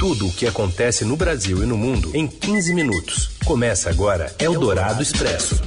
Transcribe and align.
Tudo 0.00 0.28
o 0.28 0.32
que 0.32 0.46
acontece 0.46 1.04
no 1.04 1.14
Brasil 1.14 1.62
e 1.62 1.66
no 1.66 1.76
mundo 1.76 2.10
em 2.14 2.26
15 2.26 2.72
minutos. 2.72 3.36
Começa 3.44 3.90
agora 3.90 4.34
Eldorado 4.38 5.02
Expresso. 5.02 5.60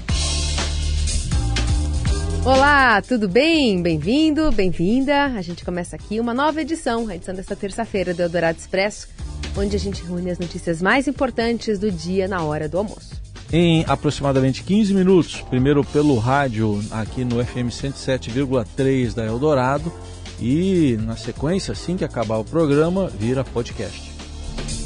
Olá, 2.44 3.00
tudo 3.04 3.30
bem? 3.30 3.80
Bem-vindo, 3.80 4.52
bem-vinda. 4.52 5.26
A 5.26 5.42
gente 5.44 5.64
começa 5.64 5.96
aqui 5.96 6.20
uma 6.20 6.34
nova 6.34 6.62
edição, 6.62 7.08
a 7.10 7.16
edição 7.16 7.36
desta 7.36 7.56
terça-feira 7.56 8.12
do 8.12 8.24
Eldorado 8.24 8.58
Expresso, 8.58 9.08
onde 9.56 9.76
a 9.76 9.80
gente 9.80 10.04
reúne 10.04 10.32
as 10.32 10.40
notícias 10.40 10.82
mais 10.82 11.08
importantes 11.08 11.78
do 11.78 11.92
dia 11.92 12.28
na 12.28 12.42
hora 12.42 12.68
do 12.68 12.80
almoço. 12.80 13.22
Em 13.52 13.86
aproximadamente 13.88 14.64
15 14.64 14.96
minutos, 14.96 15.42
primeiro 15.42 15.84
pelo 15.84 16.18
rádio 16.18 16.84
aqui 16.90 17.24
no 17.24 17.36
FM 17.46 17.70
107,3 17.70 19.14
da 19.14 19.28
Eldorado 19.28 19.94
e 20.42 20.98
na 21.02 21.16
sequência, 21.16 21.72
assim 21.72 21.96
que 21.96 22.04
acabar 22.04 22.38
o 22.38 22.44
programa, 22.44 23.08
vira 23.08 23.44
podcast. 23.44 24.13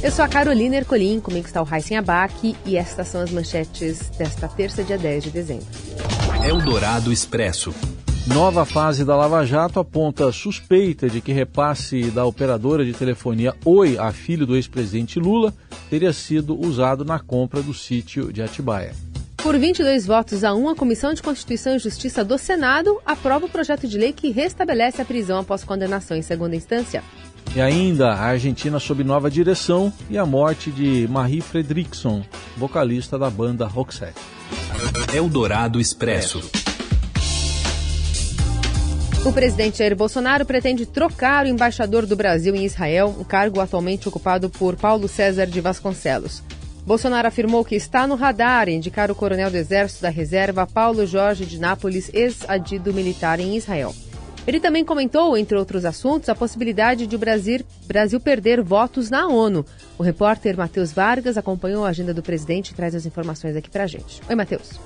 Eu 0.01 0.11
sou 0.11 0.23
a 0.23 0.27
Carolina 0.27 0.75
Ercolim, 0.75 1.19
comigo 1.19 1.47
está 1.47 1.59
o 1.59 1.65
Raíssen 1.65 1.97
Abac 1.97 2.55
e 2.63 2.77
estas 2.77 3.07
são 3.07 3.19
as 3.19 3.31
manchetes 3.31 4.09
desta 4.09 4.47
terça, 4.47 4.83
dia 4.83 4.97
10 4.97 5.23
de 5.23 5.31
dezembro. 5.31 5.65
Eldorado 6.47 7.11
Expresso. 7.11 7.73
Nova 8.27 8.63
fase 8.63 9.03
da 9.03 9.15
Lava 9.15 9.43
Jato 9.43 9.79
aponta 9.79 10.31
suspeita 10.31 11.09
de 11.09 11.19
que 11.19 11.31
repasse 11.31 12.11
da 12.11 12.25
operadora 12.25 12.85
de 12.85 12.93
telefonia 12.93 13.55
Oi 13.65 13.97
a 13.97 14.11
filho 14.11 14.45
do 14.45 14.55
ex-presidente 14.55 15.19
Lula 15.19 15.51
teria 15.89 16.13
sido 16.13 16.59
usado 16.59 17.03
na 17.03 17.19
compra 17.19 17.63
do 17.63 17.73
sítio 17.73 18.31
de 18.31 18.43
Atibaia. 18.43 18.93
Por 19.37 19.57
22 19.57 20.05
votos 20.05 20.43
a 20.43 20.53
1, 20.53 20.69
a 20.69 20.75
Comissão 20.75 21.13
de 21.13 21.23
Constituição 21.23 21.75
e 21.75 21.79
Justiça 21.79 22.23
do 22.23 22.37
Senado 22.37 22.99
aprova 23.05 23.45
o 23.45 23.49
projeto 23.49 23.87
de 23.87 23.97
lei 23.97 24.11
que 24.13 24.29
restabelece 24.29 25.01
a 25.01 25.05
prisão 25.05 25.39
após 25.39 25.63
condenação 25.63 26.17
em 26.17 26.21
segunda 26.21 26.55
instância. 26.55 27.01
E 27.55 27.61
ainda 27.61 28.13
a 28.13 28.25
Argentina 28.25 28.79
sob 28.79 29.03
nova 29.03 29.31
direção 29.31 29.91
e 30.09 30.17
a 30.17 30.25
morte 30.25 30.69
de 30.69 31.07
Marie 31.07 31.41
Fredriksson, 31.41 32.23
vocalista 32.55 33.17
da 33.17 33.29
banda 33.29 33.65
Roxette. 33.65 34.19
Eldorado 35.13 35.79
Expresso. 35.79 36.41
O 39.25 39.33
presidente 39.33 39.79
Jair 39.79 39.95
Bolsonaro 39.95 40.45
pretende 40.45 40.85
trocar 40.85 41.45
o 41.45 41.49
embaixador 41.49 42.05
do 42.05 42.15
Brasil 42.15 42.55
em 42.55 42.63
Israel, 42.63 43.13
um 43.19 43.23
cargo 43.23 43.59
atualmente 43.59 44.07
ocupado 44.07 44.49
por 44.49 44.75
Paulo 44.75 45.07
César 45.07 45.47
de 45.47 45.59
Vasconcelos. 45.59 46.41
Bolsonaro 46.85 47.27
afirmou 47.27 47.65
que 47.65 47.75
está 47.75 48.07
no 48.07 48.15
radar 48.15 48.69
indicar 48.69 49.11
o 49.11 49.15
coronel 49.15 49.51
do 49.51 49.57
Exército 49.57 50.03
da 50.03 50.09
Reserva 50.09 50.65
Paulo 50.65 51.05
Jorge 51.05 51.45
de 51.45 51.59
Nápoles, 51.59 52.09
ex-adido 52.13 52.93
militar 52.93 53.41
em 53.41 53.57
Israel. 53.57 53.93
Ele 54.47 54.61
também 54.61 54.85
comentou, 54.85 55.37
entre 55.37 55.57
outros 55.57 55.83
assuntos, 55.83 56.29
a 56.29 56.35
possibilidade 56.35 57.05
de 57.05 57.17
o 57.17 57.19
Brasil, 57.19 57.65
Brasil 57.85 58.17
perder 58.17 58.61
votos 58.61 59.09
na 59.09 59.27
ONU. 59.27 59.65
O 59.97 60.03
repórter 60.03 60.55
Matheus 60.55 60.93
Vargas 60.93 61.37
acompanhou 61.37 61.83
a 61.83 61.89
agenda 61.89 62.13
do 62.13 62.23
presidente 62.23 62.69
e 62.69 62.73
traz 62.73 62.95
as 62.95 63.05
informações 63.05 63.57
aqui 63.57 63.69
pra 63.69 63.85
gente. 63.85 64.21
Oi, 64.29 64.35
Matheus. 64.35 64.79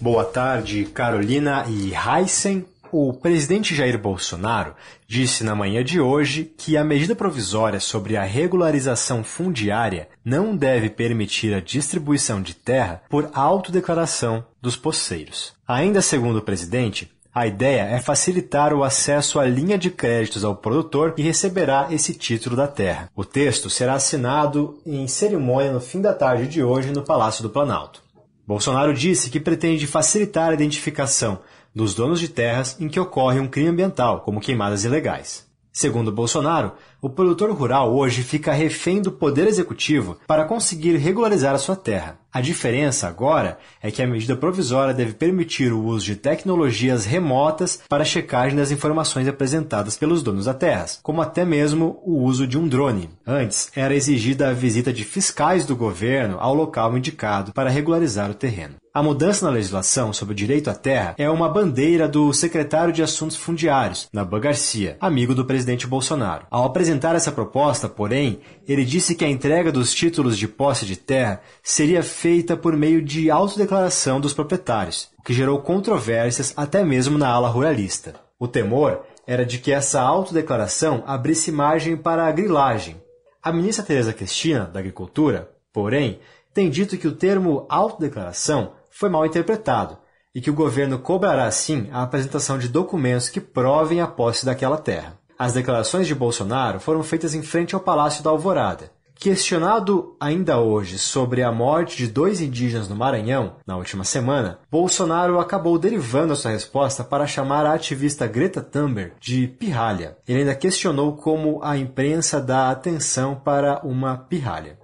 Boa 0.00 0.24
tarde, 0.24 0.84
Carolina 0.86 1.64
e 1.68 1.92
Heisen. 1.94 2.64
O 2.90 3.12
presidente 3.12 3.74
Jair 3.74 3.98
Bolsonaro 3.98 4.74
disse 5.06 5.42
na 5.42 5.54
manhã 5.54 5.82
de 5.82 6.00
hoje 6.00 6.44
que 6.56 6.76
a 6.76 6.84
medida 6.84 7.14
provisória 7.14 7.80
sobre 7.80 8.16
a 8.16 8.22
regularização 8.22 9.24
fundiária 9.24 10.08
não 10.24 10.56
deve 10.56 10.90
permitir 10.90 11.54
a 11.54 11.60
distribuição 11.60 12.42
de 12.42 12.54
terra 12.54 13.02
por 13.08 13.30
autodeclaração 13.32 14.44
dos 14.62 14.76
poceiros. 14.76 15.54
Ainda 15.66 16.00
segundo 16.00 16.38
o 16.38 16.42
presidente, 16.42 17.10
a 17.34 17.48
ideia 17.48 17.82
é 17.82 18.00
facilitar 18.00 18.72
o 18.72 18.84
acesso 18.84 19.40
à 19.40 19.44
linha 19.44 19.76
de 19.76 19.90
créditos 19.90 20.44
ao 20.44 20.54
produtor 20.54 21.14
que 21.14 21.22
receberá 21.22 21.88
esse 21.90 22.14
título 22.14 22.54
da 22.54 22.68
terra. 22.68 23.10
O 23.16 23.24
texto 23.24 23.68
será 23.68 23.94
assinado 23.94 24.78
em 24.86 25.08
cerimônia 25.08 25.72
no 25.72 25.80
fim 25.80 26.00
da 26.00 26.14
tarde 26.14 26.46
de 26.46 26.62
hoje 26.62 26.92
no 26.92 27.02
Palácio 27.02 27.42
do 27.42 27.50
Planalto. 27.50 28.00
Bolsonaro 28.46 28.94
disse 28.94 29.30
que 29.30 29.40
pretende 29.40 29.84
facilitar 29.84 30.50
a 30.50 30.54
identificação 30.54 31.40
dos 31.74 31.92
donos 31.92 32.20
de 32.20 32.28
terras 32.28 32.76
em 32.80 32.88
que 32.88 33.00
ocorre 33.00 33.40
um 33.40 33.48
crime 33.48 33.70
ambiental, 33.70 34.20
como 34.20 34.40
queimadas 34.40 34.84
ilegais. 34.84 35.44
Segundo 35.76 36.12
Bolsonaro, 36.12 36.74
o 37.02 37.10
produtor 37.10 37.50
rural 37.50 37.92
hoje 37.92 38.22
fica 38.22 38.52
refém 38.52 39.02
do 39.02 39.10
poder 39.10 39.48
executivo 39.48 40.16
para 40.24 40.44
conseguir 40.44 40.96
regularizar 40.98 41.52
a 41.52 41.58
sua 41.58 41.74
terra. 41.74 42.16
A 42.32 42.40
diferença 42.40 43.08
agora 43.08 43.58
é 43.82 43.90
que 43.90 44.00
a 44.00 44.06
medida 44.06 44.36
provisória 44.36 44.94
deve 44.94 45.14
permitir 45.14 45.72
o 45.72 45.82
uso 45.82 46.06
de 46.06 46.14
tecnologias 46.14 47.04
remotas 47.04 47.80
para 47.88 48.04
checagem 48.04 48.56
das 48.56 48.70
informações 48.70 49.26
apresentadas 49.26 49.96
pelos 49.96 50.22
donos 50.22 50.44
das 50.44 50.56
terras, 50.56 51.00
como 51.02 51.20
até 51.20 51.44
mesmo 51.44 52.00
o 52.04 52.22
uso 52.22 52.46
de 52.46 52.56
um 52.56 52.68
drone. 52.68 53.10
Antes, 53.26 53.72
era 53.74 53.96
exigida 53.96 54.50
a 54.50 54.52
visita 54.52 54.92
de 54.92 55.04
fiscais 55.04 55.66
do 55.66 55.74
governo 55.74 56.36
ao 56.38 56.54
local 56.54 56.96
indicado 56.96 57.52
para 57.52 57.68
regularizar 57.68 58.30
o 58.30 58.34
terreno. 58.34 58.76
A 58.96 59.02
mudança 59.02 59.44
na 59.44 59.50
legislação 59.50 60.12
sobre 60.12 60.34
o 60.34 60.36
direito 60.36 60.70
à 60.70 60.72
terra 60.72 61.16
é 61.18 61.28
uma 61.28 61.48
bandeira 61.48 62.06
do 62.06 62.32
secretário 62.32 62.92
de 62.92 63.02
Assuntos 63.02 63.34
Fundiários, 63.34 64.08
Naban 64.12 64.38
Garcia, 64.38 64.96
amigo 65.00 65.34
do 65.34 65.44
presidente 65.44 65.84
Bolsonaro. 65.84 66.46
Ao 66.48 66.64
apresentar 66.64 67.16
essa 67.16 67.32
proposta, 67.32 67.88
porém, 67.88 68.38
ele 68.68 68.84
disse 68.84 69.16
que 69.16 69.24
a 69.24 69.28
entrega 69.28 69.72
dos 69.72 69.92
títulos 69.92 70.38
de 70.38 70.46
posse 70.46 70.86
de 70.86 70.94
terra 70.94 71.40
seria 71.60 72.04
feita 72.04 72.56
por 72.56 72.76
meio 72.76 73.02
de 73.02 73.32
autodeclaração 73.32 74.20
dos 74.20 74.32
proprietários, 74.32 75.08
o 75.18 75.24
que 75.24 75.34
gerou 75.34 75.60
controvérsias 75.60 76.54
até 76.56 76.84
mesmo 76.84 77.18
na 77.18 77.28
ala 77.28 77.48
ruralista. 77.48 78.14
O 78.38 78.46
temor 78.46 79.02
era 79.26 79.44
de 79.44 79.58
que 79.58 79.72
essa 79.72 80.00
autodeclaração 80.00 81.02
abrisse 81.04 81.50
margem 81.50 81.96
para 81.96 82.28
a 82.28 82.30
grilagem. 82.30 82.94
A 83.42 83.52
ministra 83.52 83.84
Tereza 83.84 84.12
Cristina, 84.12 84.70
da 84.72 84.78
Agricultura, 84.78 85.50
porém, 85.72 86.20
tem 86.54 86.70
dito 86.70 86.96
que 86.96 87.08
o 87.08 87.16
termo 87.16 87.66
autodeclaração 87.68 88.70
foi 88.94 89.08
mal 89.08 89.26
interpretado 89.26 89.98
e 90.32 90.40
que 90.40 90.50
o 90.50 90.54
governo 90.54 90.98
cobrará 90.98 91.50
sim 91.50 91.88
a 91.92 92.02
apresentação 92.02 92.58
de 92.58 92.68
documentos 92.68 93.28
que 93.28 93.40
provem 93.40 94.00
a 94.00 94.06
posse 94.06 94.46
daquela 94.46 94.78
terra. 94.78 95.18
As 95.36 95.52
declarações 95.52 96.06
de 96.06 96.14
Bolsonaro 96.14 96.78
foram 96.78 97.02
feitas 97.02 97.34
em 97.34 97.42
frente 97.42 97.74
ao 97.74 97.80
Palácio 97.80 98.22
da 98.22 98.30
Alvorada. 98.30 98.90
Questionado 99.16 100.16
ainda 100.20 100.58
hoje 100.58 100.98
sobre 100.98 101.42
a 101.42 101.50
morte 101.50 101.96
de 101.96 102.08
dois 102.08 102.40
indígenas 102.40 102.88
no 102.88 102.96
Maranhão, 102.96 103.56
na 103.66 103.76
última 103.76 104.04
semana, 104.04 104.58
Bolsonaro 104.70 105.38
acabou 105.38 105.78
derivando 105.78 106.32
a 106.32 106.36
sua 106.36 106.50
resposta 106.50 107.02
para 107.02 107.26
chamar 107.26 107.64
a 107.64 107.74
ativista 107.74 108.26
Greta 108.26 108.60
Thunberg 108.60 109.14
de 109.20 109.46
pirralha. 109.46 110.16
Ele 110.26 110.40
ainda 110.40 110.54
questionou 110.54 111.16
como 111.16 111.60
a 111.62 111.76
imprensa 111.76 112.40
dá 112.40 112.70
atenção 112.70 113.34
para 113.36 113.80
uma 113.84 114.16
pirralha. 114.16 114.83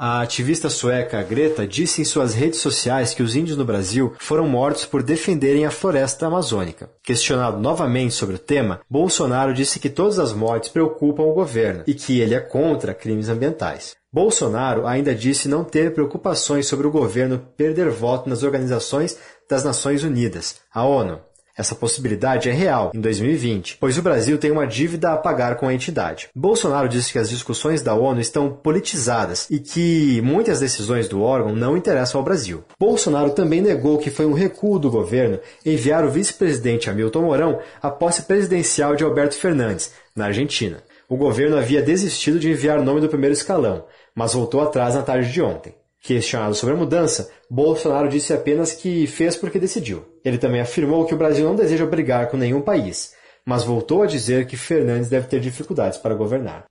A 0.00 0.20
ativista 0.22 0.70
sueca 0.70 1.20
Greta 1.24 1.66
disse 1.66 2.00
em 2.00 2.04
suas 2.04 2.32
redes 2.32 2.60
sociais 2.60 3.12
que 3.14 3.22
os 3.22 3.34
índios 3.34 3.58
no 3.58 3.64
Brasil 3.64 4.14
foram 4.20 4.46
mortos 4.46 4.86
por 4.86 5.02
defenderem 5.02 5.66
a 5.66 5.72
floresta 5.72 6.28
amazônica. 6.28 6.88
Questionado 7.02 7.58
novamente 7.58 8.14
sobre 8.14 8.36
o 8.36 8.38
tema, 8.38 8.80
Bolsonaro 8.88 9.52
disse 9.52 9.80
que 9.80 9.90
todas 9.90 10.20
as 10.20 10.32
mortes 10.32 10.68
preocupam 10.68 11.24
o 11.24 11.34
governo 11.34 11.82
e 11.84 11.94
que 11.94 12.20
ele 12.20 12.32
é 12.32 12.38
contra 12.38 12.94
crimes 12.94 13.28
ambientais. 13.28 13.96
Bolsonaro 14.12 14.86
ainda 14.86 15.12
disse 15.12 15.48
não 15.48 15.64
ter 15.64 15.92
preocupações 15.92 16.68
sobre 16.68 16.86
o 16.86 16.92
governo 16.92 17.44
perder 17.56 17.90
voto 17.90 18.28
nas 18.28 18.44
organizações 18.44 19.18
das 19.50 19.64
Nações 19.64 20.04
Unidas, 20.04 20.60
a 20.72 20.84
ONU. 20.84 21.18
Essa 21.58 21.74
possibilidade 21.74 22.48
é 22.48 22.52
real 22.52 22.92
em 22.94 23.00
2020, 23.00 23.78
pois 23.80 23.98
o 23.98 24.02
Brasil 24.02 24.38
tem 24.38 24.52
uma 24.52 24.64
dívida 24.64 25.10
a 25.10 25.16
pagar 25.16 25.56
com 25.56 25.66
a 25.66 25.74
entidade. 25.74 26.28
Bolsonaro 26.32 26.88
disse 26.88 27.10
que 27.10 27.18
as 27.18 27.28
discussões 27.28 27.82
da 27.82 27.94
ONU 27.94 28.20
estão 28.20 28.48
politizadas 28.48 29.50
e 29.50 29.58
que 29.58 30.20
muitas 30.22 30.60
decisões 30.60 31.08
do 31.08 31.20
órgão 31.20 31.56
não 31.56 31.76
interessam 31.76 32.20
ao 32.20 32.24
Brasil. 32.24 32.62
Bolsonaro 32.78 33.30
também 33.30 33.60
negou 33.60 33.98
que 33.98 34.08
foi 34.08 34.24
um 34.24 34.34
recuo 34.34 34.78
do 34.78 34.88
governo 34.88 35.40
enviar 35.66 36.04
o 36.04 36.10
vice-presidente 36.10 36.88
Hamilton 36.88 37.22
Mourão 37.22 37.58
à 37.82 37.90
posse 37.90 38.22
presidencial 38.22 38.94
de 38.94 39.02
Alberto 39.02 39.34
Fernandes, 39.34 39.90
na 40.14 40.26
Argentina. 40.26 40.80
O 41.08 41.16
governo 41.16 41.56
havia 41.56 41.82
desistido 41.82 42.38
de 42.38 42.52
enviar 42.52 42.78
o 42.78 42.84
nome 42.84 43.00
do 43.00 43.08
primeiro 43.08 43.32
escalão, 43.32 43.84
mas 44.14 44.32
voltou 44.32 44.60
atrás 44.60 44.94
na 44.94 45.02
tarde 45.02 45.32
de 45.32 45.42
ontem. 45.42 45.74
Questionado 46.00 46.54
sobre 46.54 46.74
a 46.74 46.78
mudança, 46.78 47.30
Bolsonaro 47.50 48.08
disse 48.08 48.32
apenas 48.32 48.72
que 48.72 49.06
fez 49.06 49.36
porque 49.36 49.58
decidiu. 49.58 50.04
Ele 50.24 50.38
também 50.38 50.60
afirmou 50.60 51.04
que 51.04 51.14
o 51.14 51.18
Brasil 51.18 51.44
não 51.44 51.56
deseja 51.56 51.84
brigar 51.84 52.28
com 52.28 52.36
nenhum 52.36 52.60
país, 52.60 53.14
mas 53.44 53.64
voltou 53.64 54.02
a 54.02 54.06
dizer 54.06 54.46
que 54.46 54.56
Fernandes 54.56 55.08
deve 55.08 55.26
ter 55.26 55.40
dificuldades 55.40 55.98
para 55.98 56.14
governar. 56.14 56.64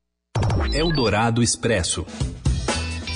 Eldorado 0.74 1.44
Expresso. 1.44 2.06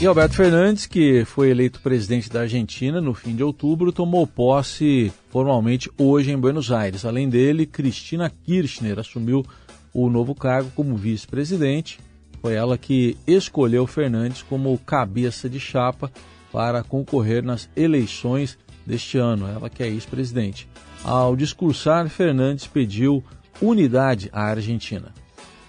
E 0.02 0.06
Alberto 0.06 0.36
Fernandes, 0.36 0.88
que 0.88 1.24
foi 1.26 1.52
eleito 1.52 1.80
presidente 1.80 2.30
da 2.30 2.42
Argentina 2.42 3.00
no 3.00 3.14
fim 3.14 3.36
de 3.36 3.44
outubro, 3.44 3.92
tomou 3.92 4.26
posse 4.26 5.14
formalmente 5.30 5.92
hoje 5.98 6.32
em 6.32 6.38
Buenos 6.38 6.72
Aires. 6.72 7.06
Além 7.06 7.30
dele, 7.30 7.68
Cristina 7.68 8.30
Kirchner 8.30 9.00
assumiu 9.00 9.46
o 9.94 10.10
novo 10.10 10.34
cargo 10.34 10.72
como 10.76 10.96
vice-presidente 10.96 12.00
foi 12.42 12.56
ela 12.56 12.78
que 12.78 13.18
escolheu 13.28 13.86
Fernandes 13.86 14.42
como 14.42 14.78
cabeça 14.80 15.48
de 15.48 15.60
chapa 15.60 16.12
para 16.52 16.84
concorrer 16.84 17.44
nas 17.44 17.70
eleições 17.76 18.58
deste 18.86 19.18
ano, 19.18 19.48
ela 19.48 19.70
que 19.70 19.84
é 19.84 19.88
ex-presidente. 19.88 20.68
Ao 21.04 21.36
discursar, 21.36 22.10
Fernandes 22.10 22.68
pediu 22.68 23.24
unidade 23.62 24.30
à 24.34 24.46
Argentina. 24.46 25.14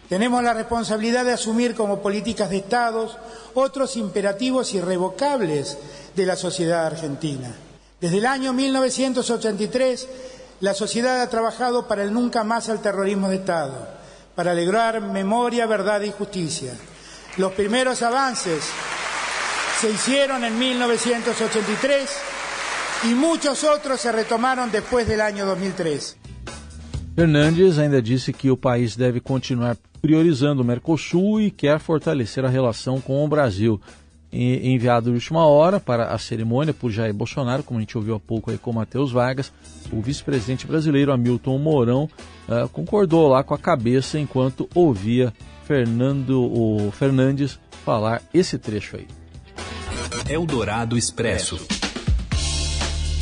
Tenemos 0.09 0.43
la 0.43 0.53
responsabilidad 0.53 1.25
de 1.25 1.33
asumir 1.33 1.75
como 1.75 2.03
políticas 2.03 2.51
de 2.51 2.59
Estados 2.59 3.17
otros 3.55 3.97
imperativos 3.97 4.75
irrevocables 4.75 5.79
de 6.15 6.27
la 6.27 6.37
sociedad 6.37 6.87
argentina. 6.87 7.55
Desde 8.01 8.19
el 8.19 8.27
año 8.27 8.53
1983, 8.53 10.09
la 10.61 10.75
sociedad 10.75 11.23
ha 11.23 11.31
trabajado 11.31 11.89
para 11.89 12.03
el 12.03 12.13
nunca 12.13 12.45
más 12.45 12.69
al 12.69 12.83
terrorismo 12.83 13.29
de 13.29 13.37
Estado, 13.37 13.89
para 14.35 14.55
lograr 14.55 15.01
memoria, 15.01 15.67
verdad 15.67 16.03
y 16.03 16.11
justicia. 16.11 16.73
Los 17.37 17.53
primeros 17.53 18.03
avances 18.03 18.65
se 19.81 19.91
hicieron 19.91 20.45
en 20.45 20.59
1983 20.59 22.11
y 23.05 23.15
muchos 23.15 23.65
otros 23.65 24.01
se 24.01 24.13
retomaron 24.13 24.71
después 24.71 25.09
del 25.09 25.21
año 25.21 25.45
2003. 25.47 26.19
Fernandes 27.15 27.79
ainda 27.79 28.01
disse 28.01 28.33
que 28.33 28.51
o 28.51 28.57
país 28.57 28.97
deve 28.97 29.21
continuar 29.21 29.77
priorizando 30.01 30.63
o 30.63 30.65
Mercosul 30.65 31.43
e 31.43 31.51
quer 31.51 31.79
fortalecer 31.79 32.45
a 32.45 32.49
relação 32.49 33.01
com 33.01 33.25
o 33.25 33.29
Brasil. 33.29 33.81
Enviado 34.33 35.11
de 35.11 35.17
última 35.17 35.45
hora 35.45 35.79
para 35.79 36.07
a 36.07 36.19
cerimônia 36.19 36.73
por 36.73 36.91
Jair 36.91 37.13
Bolsonaro, 37.13 37.63
como 37.63 37.79
a 37.79 37.83
gente 37.83 37.99
ouviu 37.99 38.15
há 38.15 38.21
pouco 38.21 38.51
aí 38.51 38.57
com 38.57 38.73
Matheus 38.73 39.13
Vargas, 39.13 39.53
o 39.93 40.01
vice-presidente 40.01 40.67
brasileiro 40.67 41.13
Hamilton 41.13 41.59
Mourão 41.59 42.09
uh, 42.49 42.67
concordou 42.71 43.29
lá 43.29 43.45
com 43.45 43.53
a 43.53 43.59
cabeça 43.59 44.19
enquanto 44.19 44.67
ouvia 44.75 45.35
Fernando 45.67 46.43
o 46.43 46.91
Fernandes 46.93 47.61
falar 47.85 48.23
esse 48.33 48.57
trecho 48.57 48.97
aí. 48.97 49.07
Eldorado 50.31 50.97
Expresso. 50.97 51.61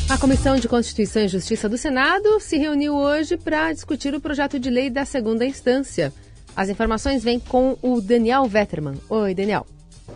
A 0.09 0.17
Comissão 0.17 0.57
de 0.57 0.69
Constituição 0.69 1.23
e 1.23 1.29
Justiça 1.29 1.69
do 1.69 1.77
Senado 1.77 2.39
se 2.41 2.57
reuniu 2.57 2.95
hoje 2.95 3.37
para 3.37 3.73
discutir 3.73 4.15
o 4.15 4.21
projeto 4.21 4.61
de 4.61 4.71
lei 4.71 4.91
da 4.91 5.05
segunda 5.05 5.45
instância. 5.45 6.13
As 6.57 6.69
informações 6.69 7.23
vêm 7.23 7.39
com 7.39 7.77
o 7.83 8.01
Daniel 8.01 8.45
Vetterman. 8.47 8.95
Oi, 9.09 9.35
Daniel. 9.35 9.67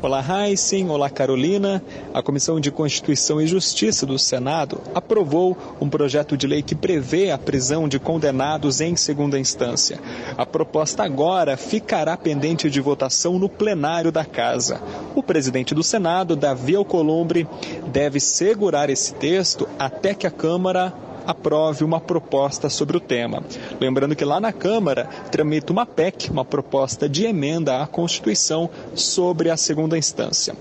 Olá, 0.03 0.23
Heisen. 0.23 0.91
Olá, 0.91 1.09
Carolina. 1.09 1.83
A 2.13 2.23
Comissão 2.23 2.61
de 2.61 2.71
Constituição 2.71 3.41
e 3.41 3.47
Justiça 3.47 4.05
do 4.05 4.19
Senado 4.19 4.81
aprovou 4.95 5.57
um 5.81 5.89
projeto 5.89 6.37
de 6.37 6.47
lei 6.47 6.63
que 6.63 6.75
prevê 6.75 7.31
a 7.31 7.39
prisão 7.39 7.89
de 7.89 7.99
condenados 7.99 8.81
em 8.81 8.97
segunda 8.97 9.39
instância. 9.39 9.99
A 10.37 10.45
proposta 10.45 11.03
agora 11.03 11.57
ficará 11.57 12.17
pendente 12.17 12.69
de 12.69 12.81
votação 12.81 13.39
no 13.39 13.49
plenário 13.49 14.13
da 14.13 14.25
Casa. 14.25 14.81
O 15.15 15.23
presidente 15.23 15.75
do 15.75 15.83
Senado, 15.83 16.37
Davi 16.37 16.75
Alcolumbre, 16.77 17.49
deve 17.87 18.21
segurar 18.21 18.91
esse 18.91 19.15
texto 19.15 19.67
até 19.79 20.15
que 20.15 20.27
a 20.27 20.31
Câmara 20.31 20.93
aprove 21.27 21.85
uma 21.85 22.01
proposta 22.01 22.69
sobre 22.69 22.97
o 22.97 23.01
tema. 23.01 23.43
Lembrando 23.81 24.17
que 24.17 24.25
lá 24.25 24.41
na 24.41 24.53
Câmara 24.53 25.09
tramita 25.31 25.73
uma 25.73 25.87
PEC, 25.87 26.31
uma 26.31 26.45
proposta 26.45 27.09
de 27.09 27.25
emenda 27.25 27.83
à 27.83 27.87
Constituição 27.87 28.71
sobre 28.95 29.51
a 29.51 29.57
segunda 29.57 29.99
instância. 29.99 30.55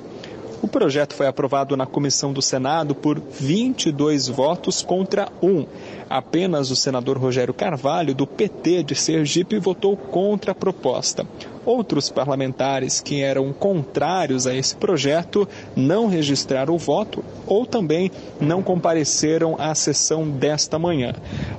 O 0.63 0.67
projeto 0.67 1.13
foi 1.13 1.27
aprovado 1.27 1.75
na 1.75 1.85
comissão 1.85 2.31
do 2.31 2.41
Senado 2.41 2.95
por 2.95 3.19
22 3.19 4.29
votos 4.29 4.81
contra 4.81 5.27
1. 5.41 5.65
Apenas 6.09 6.71
o 6.71 6.75
senador 6.75 7.17
Rogério 7.17 7.53
Carvalho, 7.53 8.15
do 8.15 8.25
PT 8.25 8.83
de 8.83 8.95
Sergipe, 8.95 9.59
votou 9.59 9.97
contra 9.97 10.53
a 10.53 10.55
proposta. 10.55 11.27
Outros 11.65 12.09
parlamentares 12.09 13.01
que 13.01 13.21
eram 13.21 13.51
contrários 13.51 14.47
a 14.47 14.55
esse 14.55 14.73
projeto 14.73 15.45
não 15.75 16.07
registraram 16.07 16.73
o 16.73 16.77
voto 16.77 17.21
ou 17.45 17.65
também 17.65 18.11
não 18.39 18.61
compareceram 18.61 19.55
à 19.59 19.73
sessão 19.75 20.29
desta 20.29 20.77
manhã. 20.77 21.13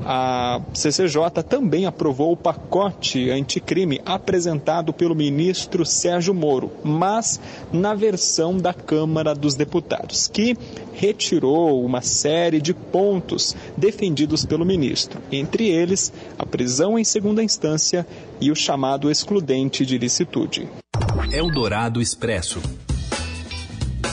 A 0.05 0.61
CCJ 0.73 1.43
também 1.49 1.87
aprovou 1.87 2.33
o 2.33 2.37
pacote 2.37 3.31
anticrime 3.31 4.01
apresentado 4.05 4.93
pelo 4.93 5.15
ministro 5.15 5.85
Sérgio 5.85 6.35
Moro, 6.35 6.71
mas 6.83 7.41
na 7.73 7.95
versão 7.95 8.57
da 8.57 8.73
Câmara 8.73 9.35
dos 9.35 9.55
Deputados, 9.55 10.29
que 10.29 10.57
retirou 10.93 11.85
uma 11.85 12.01
série 12.01 12.61
de 12.61 12.73
pontos 12.73 13.57
defendidos 13.77 14.45
pelo 14.45 14.65
ministro, 14.65 15.21
entre 15.31 15.69
eles 15.69 16.13
a 16.39 16.47
prisão 16.47 16.99
em 16.99 17.05
segunda 17.05 17.43
instância 17.43 18.07
e 18.41 18.51
o 18.51 18.57
chamado 18.57 19.11
excludente 19.11 19.85
de 19.85 19.99
licitude. 19.99 20.69
Eldorado 21.33 22.01
Expresso. 22.01 22.61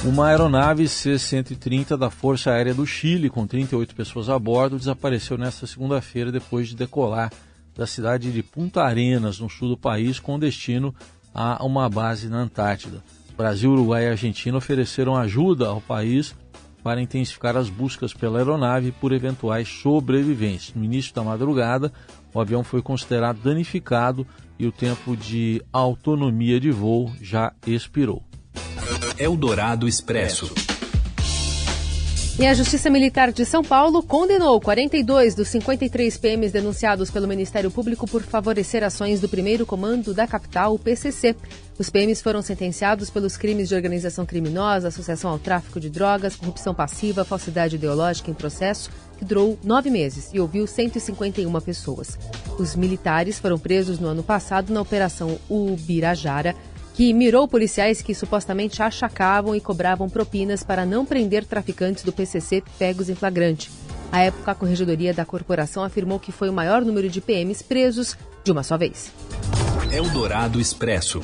Uma 0.03 0.29
aeronave 0.29 0.87
C-130 0.87 1.95
da 1.95 2.09
Força 2.09 2.49
Aérea 2.49 2.73
do 2.73 2.87
Chile, 2.87 3.29
com 3.29 3.45
38 3.45 3.93
pessoas 3.93 4.29
a 4.29 4.39
bordo, 4.39 4.79
desapareceu 4.79 5.37
nesta 5.37 5.67
segunda-feira 5.67 6.31
depois 6.31 6.69
de 6.69 6.75
decolar 6.75 7.31
da 7.75 7.85
cidade 7.85 8.31
de 8.31 8.41
Punta 8.41 8.81
Arenas, 8.81 9.39
no 9.39 9.47
sul 9.47 9.69
do 9.69 9.77
país, 9.77 10.19
com 10.19 10.39
destino 10.39 10.93
a 11.31 11.63
uma 11.63 11.87
base 11.87 12.29
na 12.29 12.39
Antártida. 12.39 13.03
Brasil, 13.37 13.71
Uruguai 13.71 14.05
e 14.05 14.09
Argentina 14.09 14.57
ofereceram 14.57 15.15
ajuda 15.15 15.67
ao 15.67 15.79
país 15.79 16.35
para 16.83 16.99
intensificar 16.99 17.55
as 17.55 17.69
buscas 17.69 18.11
pela 18.11 18.39
aeronave 18.39 18.91
por 18.91 19.11
eventuais 19.11 19.67
sobreviventes. 19.67 20.73
No 20.73 20.83
início 20.83 21.13
da 21.13 21.23
madrugada, 21.23 21.93
o 22.33 22.41
avião 22.41 22.63
foi 22.63 22.81
considerado 22.81 23.39
danificado 23.43 24.25
e 24.57 24.65
o 24.65 24.71
tempo 24.71 25.15
de 25.15 25.61
autonomia 25.71 26.59
de 26.59 26.71
voo 26.71 27.13
já 27.21 27.53
expirou. 27.67 28.30
Eldorado 29.21 29.87
Expresso. 29.87 30.51
E 32.39 32.47
a 32.47 32.55
Justiça 32.55 32.89
Militar 32.89 33.31
de 33.31 33.45
São 33.45 33.63
Paulo 33.63 34.01
condenou 34.01 34.59
42 34.59 35.35
dos 35.35 35.47
53 35.49 36.17
PMs 36.17 36.51
denunciados 36.51 37.11
pelo 37.11 37.27
Ministério 37.27 37.69
Público 37.69 38.07
por 38.07 38.23
favorecer 38.23 38.83
ações 38.83 39.21
do 39.21 39.29
primeiro 39.29 39.63
comando 39.63 40.11
da 40.11 40.25
capital, 40.25 40.73
o 40.73 40.79
PCC. 40.79 41.35
Os 41.77 41.87
PMs 41.91 42.19
foram 42.19 42.41
sentenciados 42.41 43.11
pelos 43.11 43.37
crimes 43.37 43.69
de 43.69 43.75
organização 43.75 44.25
criminosa, 44.25 44.87
associação 44.87 45.29
ao 45.29 45.37
tráfico 45.37 45.79
de 45.79 45.91
drogas, 45.91 46.35
corrupção 46.35 46.73
passiva, 46.73 47.23
falsidade 47.23 47.75
ideológica 47.75 48.31
em 48.31 48.33
processo, 48.33 48.89
que 49.19 49.25
durou 49.25 49.59
nove 49.63 49.91
meses 49.91 50.31
e 50.33 50.39
ouviu 50.39 50.65
151 50.65 51.61
pessoas. 51.61 52.17
Os 52.57 52.75
militares 52.75 53.37
foram 53.37 53.59
presos 53.59 53.99
no 53.99 54.07
ano 54.07 54.23
passado 54.23 54.73
na 54.73 54.81
Operação 54.81 55.37
Ubirajara, 55.47 56.55
que 56.93 57.13
mirou 57.13 57.47
policiais 57.47 58.01
que 58.01 58.13
supostamente 58.13 58.83
achacavam 58.83 59.55
e 59.55 59.61
cobravam 59.61 60.09
propinas 60.09 60.63
para 60.63 60.85
não 60.85 61.05
prender 61.05 61.45
traficantes 61.45 62.03
do 62.03 62.11
PCC 62.11 62.63
pegos 62.77 63.09
em 63.09 63.15
flagrante. 63.15 63.69
À 64.11 64.19
época, 64.19 64.51
a 64.51 64.55
Corregedoria 64.55 65.13
da 65.13 65.25
Corporação 65.25 65.83
afirmou 65.83 66.19
que 66.19 66.31
foi 66.31 66.49
o 66.49 66.53
maior 66.53 66.83
número 66.83 67.09
de 67.09 67.21
PMs 67.21 67.63
presos 67.63 68.17
de 68.43 68.51
uma 68.51 68.61
só 68.61 68.77
vez. 68.77 69.11
Eldorado 69.91 70.59
Expresso. 70.59 71.21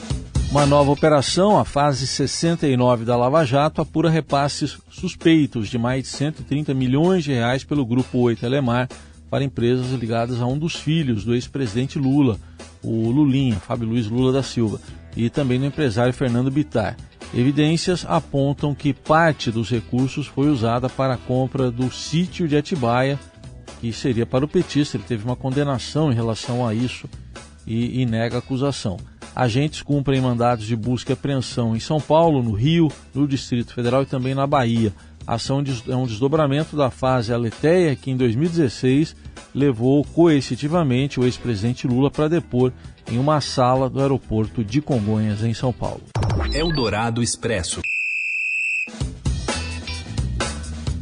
Uma 0.50 0.66
nova 0.66 0.92
operação, 0.92 1.60
a 1.60 1.66
fase 1.66 2.08
69 2.08 3.04
da 3.04 3.18
Lava 3.18 3.44
Jato, 3.44 3.82
apura 3.82 4.10
repasses 4.10 4.78
suspeitos 4.90 5.68
de 5.68 5.78
mais 5.78 6.04
de 6.04 6.10
130 6.10 6.74
milhões 6.74 7.26
de 7.26 7.34
reais 7.34 7.66
pelo 7.66 7.86
Grupo 7.86 8.20
Oi 8.20 8.36
Telemar 8.38 8.88
para 9.30 9.44
empresas 9.44 9.88
ligadas 9.92 10.42
a 10.42 10.46
um 10.46 10.58
dos 10.58 10.76
filhos 10.76 11.26
do 11.26 11.36
ex-presidente 11.36 12.00
Lula, 12.00 12.40
o 12.82 13.10
Lulinha, 13.10 13.58
Fábio 13.58 13.90
Luiz 13.90 14.08
Lula 14.08 14.32
da 14.32 14.42
Silva 14.42 14.80
e 15.18 15.30
também 15.30 15.58
no 15.58 15.66
empresário 15.66 16.14
Fernando 16.14 16.52
Bitar. 16.52 16.96
Evidências 17.34 18.06
apontam 18.08 18.74
que 18.74 18.94
parte 18.94 19.52
dos 19.52 19.70
recursos 19.70 20.28
foi 20.28 20.48
usada 20.48 20.88
para 20.88 21.16
a 21.16 21.18
compra 21.18 21.70
do 21.70 21.92
sítio 21.92 22.48
de 22.48 22.56
Atibaia, 22.56 23.20
que 23.82 23.92
seria 23.92 24.26
para 24.26 24.46
o 24.46 24.48
petista. 24.48 24.96
Ele 24.96 25.04
teve 25.04 25.26
uma 25.26 25.36
condenação 25.36 26.12
em 26.12 26.16
relação 26.16 26.66
a 26.66 26.74
isso 26.74 27.10
e, 27.66 28.02
e 28.02 28.06
nega 28.06 28.36
a 28.36 28.40
acusação. 28.40 28.98
Agentes 29.36 29.82
cumprem 29.82 30.22
mandados 30.22 30.66
de 30.66 30.76
busca 30.76 31.12
e 31.12 31.14
apreensão 31.14 31.76
em 31.76 31.80
São 31.80 32.00
Paulo, 32.00 32.42
no 32.42 32.54
Rio, 32.54 32.92
no 33.14 33.28
Distrito 33.28 33.74
Federal 33.74 34.04
e 34.04 34.06
também 34.06 34.34
na 34.34 34.48
Bahia. 34.48 34.94
A 35.28 35.34
ação 35.34 35.62
é 35.90 35.96
um 35.96 36.06
desdobramento 36.06 36.78
da 36.78 36.90
fase 36.90 37.34
Aleteia, 37.34 37.98
que 37.98 38.10
em 38.10 38.16
2016 38.16 39.14
levou 39.54 40.02
coercitivamente 40.06 41.20
o 41.20 41.26
ex-presidente 41.26 41.86
Lula 41.86 42.10
para 42.10 42.30
depor 42.30 42.72
em 43.12 43.18
uma 43.18 43.42
sala 43.42 43.90
do 43.90 44.00
aeroporto 44.00 44.64
de 44.64 44.82
Congonhas, 44.82 45.44
em 45.44 45.54
São 45.54 45.74
Paulo. 45.74 46.02
Eldorado 46.54 47.22
Expresso. 47.22 47.82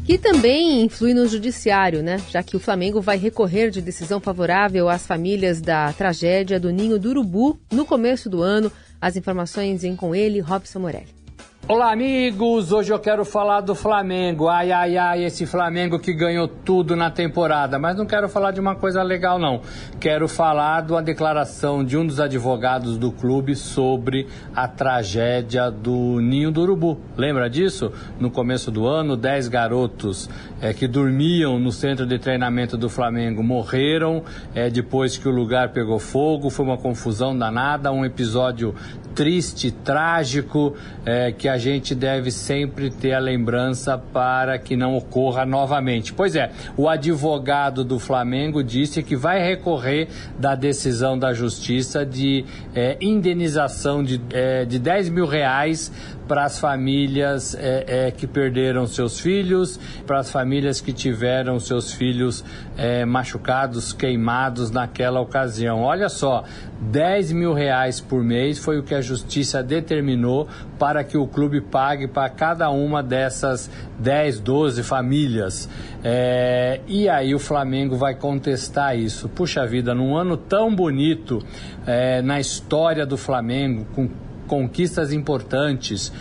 Que 0.05 0.17
também 0.17 0.83
influi 0.83 1.13
no 1.13 1.27
judiciário, 1.27 2.01
né? 2.01 2.19
Já 2.31 2.41
que 2.41 2.57
o 2.57 2.59
Flamengo 2.59 3.01
vai 3.01 3.17
recorrer 3.17 3.69
de 3.69 3.79
decisão 3.79 4.19
favorável 4.19 4.89
às 4.89 5.05
famílias 5.05 5.61
da 5.61 5.93
tragédia 5.93 6.59
do 6.59 6.71
Ninho 6.71 6.97
do 6.97 7.09
Urubu 7.09 7.59
no 7.71 7.85
começo 7.85 8.27
do 8.27 8.41
ano. 8.41 8.71
As 8.99 9.15
informações 9.15 9.83
vêm 9.83 9.95
com 9.95 10.15
ele, 10.15 10.39
Robson 10.39 10.79
Morelli. 10.79 11.24
Olá, 11.67 11.91
amigos! 11.91 12.71
Hoje 12.71 12.93
eu 12.93 12.99
quero 12.99 13.25
falar 13.25 13.61
do 13.61 13.73
Flamengo. 13.73 14.47
Ai, 14.47 14.71
ai, 14.71 14.97
ai, 14.97 15.23
esse 15.23 15.47
Flamengo 15.47 15.97
que 15.97 16.13
ganhou 16.13 16.47
tudo 16.47 16.95
na 16.95 17.09
temporada. 17.09 17.79
Mas 17.79 17.97
não 17.97 18.05
quero 18.05 18.29
falar 18.29 18.51
de 18.51 18.59
uma 18.59 18.75
coisa 18.75 19.01
legal, 19.01 19.39
não. 19.39 19.61
Quero 19.99 20.27
falar 20.27 20.83
de 20.83 20.91
uma 20.91 21.01
declaração 21.01 21.83
de 21.83 21.97
um 21.97 22.05
dos 22.05 22.19
advogados 22.19 22.99
do 22.99 23.11
clube 23.11 23.55
sobre 23.55 24.27
a 24.55 24.67
tragédia 24.67 25.71
do 25.71 26.19
Ninho 26.21 26.51
do 26.51 26.61
Urubu. 26.61 26.99
Lembra 27.17 27.49
disso? 27.49 27.91
No 28.19 28.29
começo 28.29 28.69
do 28.69 28.85
ano, 28.85 29.17
10 29.17 29.47
garotos 29.47 30.29
é, 30.61 30.71
que 30.71 30.87
dormiam 30.87 31.57
no 31.57 31.71
centro 31.71 32.05
de 32.05 32.19
treinamento 32.19 32.77
do 32.77 32.91
Flamengo 32.91 33.41
morreram 33.41 34.23
é, 34.53 34.69
depois 34.69 35.17
que 35.17 35.27
o 35.27 35.31
lugar 35.31 35.69
pegou 35.69 35.97
fogo. 35.97 36.51
Foi 36.51 36.63
uma 36.63 36.77
confusão 36.77 37.35
danada, 37.35 37.91
um 37.91 38.05
episódio 38.05 38.75
triste, 39.15 39.71
trágico, 39.71 40.75
é, 41.05 41.31
que 41.31 41.47
a 41.47 41.54
gente 41.57 41.93
deve 41.93 42.31
sempre 42.31 42.89
ter 42.89 43.13
a 43.13 43.19
lembrança 43.19 43.97
para 43.97 44.57
que 44.57 44.75
não 44.75 44.95
ocorra 44.95 45.45
novamente. 45.45 46.13
Pois 46.13 46.35
é, 46.35 46.51
o 46.77 46.87
advogado 46.87 47.83
do 47.83 47.99
Flamengo 47.99 48.63
disse 48.63 49.03
que 49.03 49.15
vai 49.15 49.41
recorrer 49.41 50.07
da 50.39 50.55
decisão 50.55 51.17
da 51.17 51.33
justiça 51.33 52.05
de 52.05 52.45
é, 52.73 52.97
indenização 53.01 54.03
de, 54.03 54.21
é, 54.31 54.65
de 54.65 54.79
10 54.79 55.09
mil 55.09 55.25
reais 55.25 55.91
para 56.27 56.43
as 56.43 56.59
famílias 56.59 57.55
é, 57.55 58.07
é, 58.07 58.11
que 58.11 58.25
perderam 58.25 58.87
seus 58.87 59.19
filhos, 59.19 59.79
para 60.05 60.19
as 60.19 60.31
famílias 60.31 60.81
que 60.81 60.91
tiveram 60.91 61.59
seus 61.59 61.93
filhos 61.93 62.43
é, 62.77 63.05
machucados, 63.05 63.93
queimados 63.93 64.71
naquela 64.71 65.19
ocasião. 65.19 65.81
Olha 65.81 66.09
só, 66.09 66.43
10 66.81 67.31
mil 67.31 67.53
reais 67.53 68.01
por 68.01 68.23
mês 68.23 68.57
foi 68.57 68.79
o 68.79 68.83
que 68.83 68.95
a 68.95 69.01
justiça 69.01 69.61
determinou 69.61 70.47
para 70.79 71.03
que 71.03 71.17
o 71.17 71.27
clube 71.27 71.44
pague 71.61 72.07
para 72.07 72.29
cada 72.29 72.69
uma 72.69 73.01
dessas 73.01 73.69
10, 73.99 74.39
12 74.39 74.83
famílias. 74.83 75.69
É, 76.03 76.81
e 76.87 77.09
aí 77.09 77.33
o 77.33 77.39
Flamengo 77.39 77.95
vai 77.95 78.15
contestar 78.15 78.97
isso. 78.97 79.29
Puxa 79.29 79.65
vida, 79.65 79.93
num 79.93 80.15
ano 80.15 80.37
tão 80.37 80.73
bonito 80.75 81.43
é, 81.85 82.21
na 82.21 82.39
história 82.39 83.05
do 83.05 83.17
Flamengo, 83.17 83.85
com 83.93 84.09
conquistas 84.47 85.11
importantes, 85.11 86.11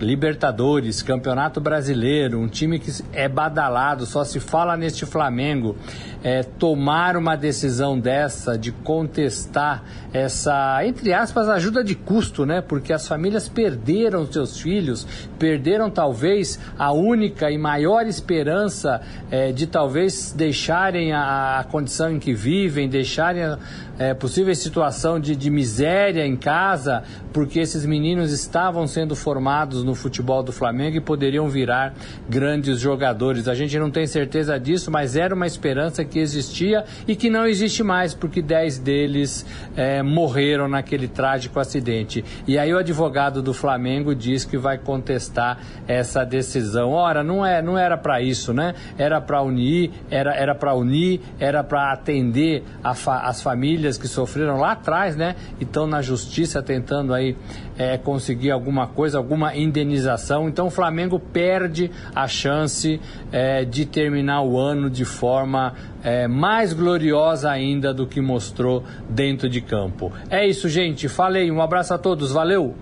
Libertadores, 0.00 1.02
Campeonato 1.02 1.60
Brasileiro, 1.60 2.38
um 2.38 2.48
time 2.48 2.78
que 2.78 2.90
é 3.12 3.28
badalado, 3.28 4.06
só 4.06 4.24
se 4.24 4.38
fala 4.38 4.76
neste 4.76 5.04
Flamengo 5.04 5.76
é, 6.22 6.42
tomar 6.42 7.16
uma 7.16 7.36
decisão 7.36 7.98
dessa 7.98 8.58
de 8.58 8.72
contestar 8.72 9.84
essa, 10.12 10.80
entre 10.84 11.12
aspas, 11.12 11.48
ajuda 11.48 11.84
de 11.84 11.94
custo, 11.94 12.46
né? 12.46 12.60
Porque 12.60 12.92
as 12.92 13.06
famílias 13.06 13.48
perderam 13.48 14.30
seus 14.30 14.58
filhos, 14.58 15.06
perderam 15.38 15.90
talvez 15.90 16.58
a 16.78 16.92
única 16.92 17.50
e 17.50 17.58
maior 17.58 18.06
esperança 18.06 19.00
é, 19.30 19.52
de 19.52 19.66
talvez 19.66 20.32
deixarem 20.32 21.12
a, 21.12 21.60
a, 21.60 21.64
condição 21.64 22.10
em 22.12 22.18
que 22.18 22.32
vivem, 22.32 22.88
deixarem 22.88 23.42
a 23.42 23.58
é, 23.98 24.14
possível 24.14 24.54
situação 24.54 25.18
de, 25.18 25.34
de 25.34 25.50
miséria 25.50 26.26
em 26.26 26.36
casa, 26.36 27.02
porque 27.32 27.58
esses 27.60 27.84
meninos 27.86 28.32
estavam 28.32 28.86
sendo 28.86 29.16
formados 29.16 29.82
no 29.82 29.94
futebol 29.94 30.42
do 30.42 30.52
Flamengo 30.52 30.96
e 30.96 31.00
poderiam 31.00 31.48
virar 31.48 31.94
grandes 32.28 32.80
jogadores. 32.80 33.48
A 33.48 33.54
gente 33.54 33.78
não 33.78 33.90
tem 33.90 34.06
certeza 34.06 34.58
disso, 34.58 34.90
mas 34.90 35.16
era 35.16 35.34
uma 35.34 35.46
esperança 35.46 36.04
que 36.04 36.18
existia 36.18 36.84
e 37.06 37.16
que 37.16 37.30
não 37.30 37.46
existe 37.46 37.82
mais, 37.82 38.14
porque 38.14 38.42
10 38.42 38.78
deles 38.78 39.46
é, 39.76 40.02
morreram 40.02 40.68
naquele 40.68 41.08
trágico 41.08 41.58
acidente. 41.58 42.24
E 42.46 42.58
aí 42.58 42.72
o 42.72 42.78
advogado 42.78 43.42
do 43.42 43.54
Flamengo 43.54 44.14
diz 44.14 44.44
que 44.44 44.58
vai 44.58 44.78
contestar 44.78 45.58
essa 45.86 46.24
decisão. 46.24 46.90
Ora, 46.90 47.22
não, 47.22 47.44
é, 47.44 47.62
não 47.62 47.78
era 47.78 47.96
para 47.96 48.20
isso, 48.20 48.52
né? 48.52 48.74
Era 48.96 49.20
para 49.20 49.42
unir, 49.42 49.90
era 50.10 50.54
para 50.54 50.74
unir, 50.74 51.20
era 51.38 51.62
para 51.62 51.92
atender 51.92 52.64
fa 52.94 53.20
as 53.20 53.42
famílias 53.42 53.87
que 53.96 54.08
sofreram 54.08 54.58
lá 54.58 54.72
atrás, 54.72 55.16
né? 55.16 55.36
E 55.60 55.64
estão 55.64 55.86
na 55.86 56.02
justiça 56.02 56.62
tentando 56.62 57.14
aí 57.14 57.36
é, 57.78 57.96
conseguir 57.96 58.50
alguma 58.50 58.86
coisa, 58.86 59.16
alguma 59.16 59.56
indenização. 59.56 60.48
Então 60.48 60.66
o 60.66 60.70
Flamengo 60.70 61.18
perde 61.18 61.90
a 62.14 62.26
chance 62.26 63.00
é, 63.30 63.64
de 63.64 63.86
terminar 63.86 64.42
o 64.42 64.58
ano 64.58 64.90
de 64.90 65.04
forma 65.04 65.74
é, 66.02 66.26
mais 66.26 66.72
gloriosa 66.72 67.50
ainda 67.50 67.94
do 67.94 68.06
que 68.06 68.20
mostrou 68.20 68.84
dentro 69.08 69.48
de 69.48 69.60
campo. 69.60 70.12
É 70.28 70.46
isso, 70.46 70.68
gente. 70.68 71.08
Falei. 71.08 71.50
Um 71.50 71.62
abraço 71.62 71.94
a 71.94 71.98
todos. 71.98 72.32
Valeu. 72.32 72.74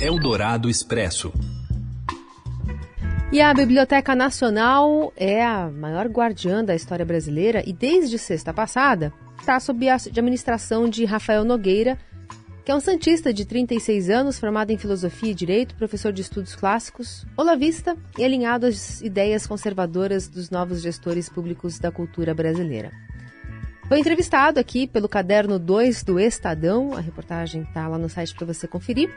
Eldorado 0.00 0.68
Expresso. 0.68 1.32
E 3.32 3.40
a 3.40 3.54
Biblioteca 3.54 4.12
Nacional 4.16 5.12
é 5.16 5.44
a 5.44 5.70
maior 5.70 6.06
guardiã 6.08 6.64
da 6.64 6.74
história 6.74 7.04
brasileira 7.04 7.62
e 7.64 7.72
desde 7.72 8.18
sexta 8.18 8.52
passada 8.52 9.12
está 9.40 9.58
sob 9.58 9.88
a 9.88 9.94
administração 9.94 10.88
de 10.88 11.04
Rafael 11.04 11.44
Nogueira, 11.44 11.98
que 12.64 12.70
é 12.70 12.74
um 12.74 12.80
santista 12.80 13.32
de 13.32 13.44
36 13.44 14.10
anos, 14.10 14.38
formado 14.38 14.70
em 14.70 14.76
filosofia 14.76 15.30
e 15.30 15.34
direito, 15.34 15.74
professor 15.74 16.12
de 16.12 16.20
estudos 16.20 16.54
clássicos, 16.54 17.24
olavista 17.36 17.96
e 18.18 18.24
alinhado 18.24 18.66
às 18.66 19.00
ideias 19.00 19.46
conservadoras 19.46 20.28
dos 20.28 20.50
novos 20.50 20.82
gestores 20.82 21.28
públicos 21.28 21.78
da 21.78 21.90
cultura 21.90 22.34
brasileira. 22.34 22.92
Foi 23.88 23.98
entrevistado 23.98 24.60
aqui 24.60 24.86
pelo 24.86 25.08
caderno 25.08 25.58
2 25.58 26.04
do 26.04 26.20
Estadão, 26.20 26.94
a 26.94 27.00
reportagem 27.00 27.62
está 27.62 27.88
lá 27.88 27.98
no 27.98 28.08
site 28.08 28.34
para 28.34 28.46
você 28.46 28.68
conferir. 28.68 29.10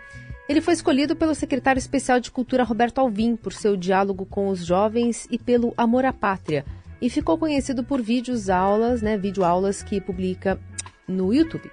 Ele 0.49 0.61
foi 0.61 0.73
escolhido 0.73 1.15
pelo 1.15 1.35
secretário 1.35 1.77
especial 1.77 2.19
de 2.19 2.31
Cultura 2.31 2.63
Roberto 2.63 2.99
Alvim 2.99 3.35
por 3.35 3.53
seu 3.53 3.77
diálogo 3.77 4.25
com 4.25 4.47
os 4.47 4.65
jovens 4.65 5.27
e 5.29 5.37
pelo 5.37 5.73
amor 5.77 6.05
à 6.05 6.13
pátria, 6.13 6.65
e 7.03 7.09
ficou 7.09 7.37
conhecido 7.37 7.83
por 7.83 8.01
vídeos 8.01 8.49
aulas, 8.49 9.01
né, 9.01 9.17
vídeo 9.17 9.43
aulas 9.43 9.83
que 9.83 9.99
publica 9.99 10.57
no 11.05 11.33
YouTube. 11.33 11.69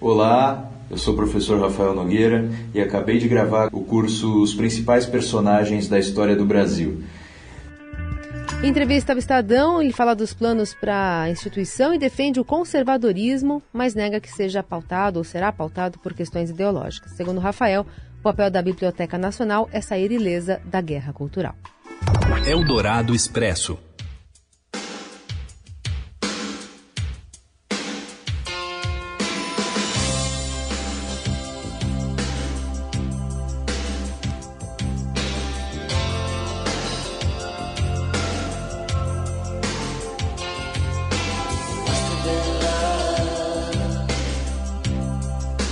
Olá, 0.00 0.68
eu 0.90 0.96
sou 0.96 1.14
o 1.14 1.16
professor 1.16 1.60
Rafael 1.60 1.94
Nogueira 1.94 2.50
e 2.74 2.80
acabei 2.80 3.18
de 3.18 3.28
gravar 3.28 3.68
o 3.72 3.84
curso 3.84 4.42
Os 4.42 4.52
Principais 4.52 5.06
Personagens 5.06 5.86
da 5.86 6.00
História 6.00 6.34
do 6.34 6.44
Brasil. 6.44 7.00
Em 8.60 8.66
entrevista 8.66 9.12
ao 9.12 9.18
Estadão, 9.20 9.80
ele 9.80 9.92
fala 9.92 10.16
dos 10.16 10.34
planos 10.34 10.74
para 10.74 11.22
a 11.22 11.30
instituição 11.30 11.94
e 11.94 11.98
defende 11.98 12.40
o 12.40 12.44
conservadorismo, 12.44 13.62
mas 13.72 13.94
nega 13.94 14.18
que 14.18 14.32
seja 14.32 14.64
pautado 14.64 15.20
ou 15.20 15.24
será 15.24 15.52
pautado 15.52 15.96
por 16.00 16.12
questões 16.12 16.50
ideológicas. 16.50 17.12
Segundo 17.12 17.38
Rafael, 17.38 17.86
o 18.18 18.22
papel 18.24 18.50
da 18.50 18.60
Biblioteca 18.60 19.16
Nacional 19.16 19.68
é 19.72 19.80
sair 19.80 20.10
ilesa 20.10 20.60
da 20.64 20.80
guerra 20.80 21.12
cultural. 21.12 21.54
Eldorado 22.44 23.14
Expresso. 23.14 23.78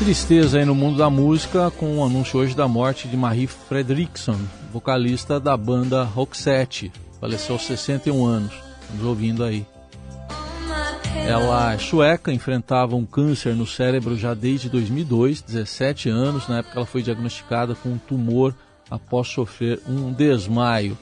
Tristeza 0.09 0.59
aí 0.59 0.65
no 0.65 0.75
mundo 0.75 0.97
da 0.97 1.11
música 1.11 1.71
com 1.71 1.99
o 1.99 2.03
anúncio 2.03 2.41
hoje 2.41 2.57
da 2.57 2.67
morte 2.67 3.07
de 3.07 3.15
Marie 3.15 3.47
Fredriksson, 3.47 4.39
vocalista 4.73 5.39
da 5.39 5.55
banda 5.55 6.03
Roxette. 6.03 6.91
Faleceu 7.21 7.57
aos 7.57 7.67
61 7.67 8.25
anos. 8.25 8.55
Estamos 8.81 9.05
ouvindo 9.05 9.45
aí. 9.45 9.67
Ela 11.27 11.75
é 11.75 11.79
sueca, 11.79 12.33
enfrentava 12.33 12.97
um 12.97 13.05
câncer 13.05 13.55
no 13.55 13.67
cérebro 13.67 14.17
já 14.17 14.33
desde 14.33 14.71
2002, 14.71 15.43
17 15.43 16.09
anos. 16.09 16.49
Na 16.49 16.61
época 16.61 16.79
ela 16.79 16.87
foi 16.87 17.03
diagnosticada 17.03 17.75
com 17.75 17.91
um 17.91 17.99
tumor 17.99 18.55
após 18.91 19.29
sofrer 19.29 19.79
um 19.87 20.11
desmaio. 20.11 20.97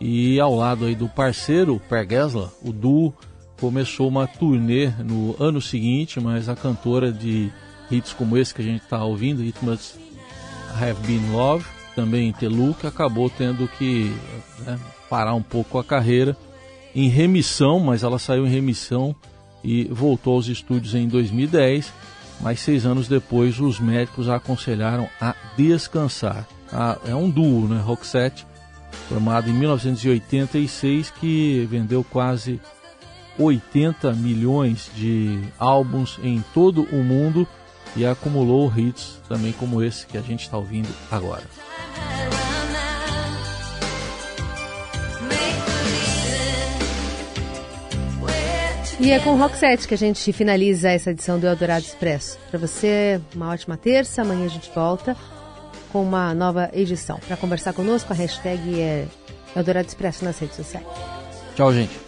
E 0.00 0.40
ao 0.40 0.56
lado 0.56 0.86
aí 0.86 0.94
do 0.94 1.06
parceiro 1.06 1.78
Per 1.86 2.08
Gessler, 2.08 2.48
o 2.62 2.72
duo 2.72 3.12
começou 3.60 4.08
uma 4.08 4.26
turnê 4.26 4.86
no 5.04 5.36
ano 5.38 5.60
seguinte, 5.60 6.18
mas 6.18 6.48
a 6.48 6.56
cantora 6.56 7.12
de 7.12 7.52
hits 7.90 8.12
como 8.12 8.36
esse 8.36 8.54
que 8.54 8.62
a 8.62 8.64
gente 8.64 8.82
está 8.82 9.02
ouvindo, 9.02 9.42
It 9.42 9.58
Must 9.62 9.94
Have 10.80 11.06
Been 11.06 11.30
Love, 11.30 11.64
também 11.94 12.32
Telu, 12.32 12.74
que 12.74 12.86
acabou 12.86 13.28
tendo 13.28 13.66
que 13.66 14.14
né, 14.60 14.78
parar 15.08 15.34
um 15.34 15.42
pouco 15.42 15.78
a 15.78 15.84
carreira 15.84 16.36
em 16.94 17.08
remissão, 17.08 17.80
mas 17.80 18.02
ela 18.02 18.18
saiu 18.18 18.46
em 18.46 18.50
remissão 18.50 19.14
e 19.62 19.84
voltou 19.84 20.34
aos 20.34 20.46
estúdios 20.46 20.94
em 20.94 21.08
2010, 21.08 21.92
mas 22.40 22.60
seis 22.60 22.86
anos 22.86 23.08
depois 23.08 23.58
os 23.58 23.80
médicos 23.80 24.28
a 24.28 24.36
aconselharam 24.36 25.08
a 25.20 25.34
descansar. 25.56 26.46
Ah, 26.72 26.98
é 27.04 27.14
um 27.14 27.28
duo, 27.28 27.66
né, 27.66 27.80
Roxette, 27.80 28.46
formado 29.08 29.50
em 29.50 29.52
1986, 29.52 31.10
que 31.10 31.66
vendeu 31.70 32.04
quase 32.04 32.60
80 33.38 34.12
milhões 34.12 34.90
de 34.94 35.40
álbuns 35.58 36.18
em 36.22 36.44
todo 36.52 36.82
o 36.92 37.02
mundo 37.02 37.46
e 37.96 38.06
acumulou 38.06 38.72
hits 38.76 39.20
também 39.28 39.52
como 39.52 39.82
esse 39.82 40.06
que 40.06 40.16
a 40.16 40.22
gente 40.22 40.42
está 40.42 40.56
ouvindo 40.56 40.88
agora. 41.10 41.44
E 49.00 49.12
é 49.12 49.20
com 49.20 49.36
Rock 49.36 49.56
Set 49.56 49.86
que 49.86 49.94
a 49.94 49.98
gente 49.98 50.32
finaliza 50.32 50.90
essa 50.90 51.12
edição 51.12 51.38
do 51.38 51.46
Eldorado 51.46 51.84
Expresso. 51.84 52.36
Para 52.50 52.58
você, 52.58 53.20
uma 53.32 53.48
ótima 53.50 53.76
terça. 53.76 54.22
Amanhã 54.22 54.44
a 54.44 54.48
gente 54.48 54.68
volta 54.74 55.16
com 55.92 56.02
uma 56.02 56.34
nova 56.34 56.68
edição. 56.72 57.18
Para 57.26 57.36
conversar 57.36 57.72
conosco, 57.72 58.12
a 58.12 58.16
hashtag 58.16 58.80
é 58.80 59.06
Eldorado 59.54 59.86
Expresso 59.86 60.24
nas 60.24 60.38
redes 60.38 60.56
sociais. 60.56 60.86
Tchau, 61.54 61.72
gente. 61.72 62.07